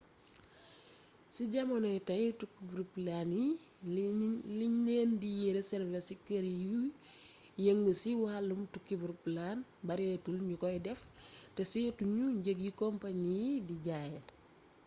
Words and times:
ci 1.33 1.41
jamonoy 1.53 1.97
tey 2.07 2.25
tukkib 2.39 2.69
roplaan 2.79 3.29
yi 3.39 3.45
liñ 4.59 4.83
leen 4.89 5.09
di 5.21 5.31
reservé 5.57 5.99
ci 6.07 6.15
kër 6.27 6.45
yuy 6.63 6.87
yëngu 7.65 7.91
ci 8.01 8.09
wàllum 8.23 8.61
tukkib 8.73 9.01
roplaan 9.11 9.57
bareetul 9.87 10.37
ñu 10.47 10.55
koy 10.63 10.77
def 10.85 11.01
te 11.55 11.61
seetu 11.71 12.03
ñu 12.15 12.23
njëg 12.37 12.59
yi 12.65 12.71
companie 12.81 13.39
yi 13.47 13.55
di 13.67 13.75
jaayee 13.85 14.23